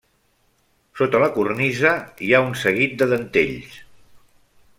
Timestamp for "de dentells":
3.03-3.79